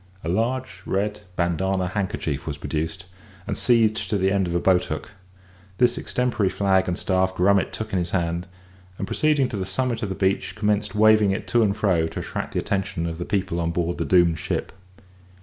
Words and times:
A 0.23 0.29
large 0.29 0.81
red 0.87 1.21
bandana 1.35 1.89
handkerchief 1.89 2.47
was 2.47 2.57
produced 2.57 3.05
and 3.45 3.55
seized 3.55 4.09
to 4.09 4.17
the 4.17 4.31
end 4.31 4.47
of 4.47 4.55
a 4.55 4.59
boat 4.59 4.85
hook; 4.85 5.11
this 5.77 5.95
extempore 5.95 6.49
flag 6.49 6.87
and 6.87 6.97
staff 6.97 7.35
Grummet 7.35 7.71
took 7.71 7.93
in 7.93 7.99
his 7.99 8.09
hand, 8.09 8.47
and, 8.97 9.05
proceeding 9.05 9.47
to 9.49 9.57
the 9.57 9.63
summit 9.67 10.01
of 10.01 10.09
the 10.09 10.15
beach, 10.15 10.55
commenced 10.55 10.95
waving 10.95 11.29
it 11.29 11.47
to 11.49 11.61
and 11.61 11.77
fro, 11.77 12.07
to 12.07 12.19
attract 12.19 12.53
the 12.53 12.59
attention 12.59 13.05
of 13.05 13.19
the 13.19 13.25
people 13.25 13.59
on 13.59 13.69
board 13.69 13.99
the 13.99 14.05
doomed 14.05 14.39
ship. 14.39 14.71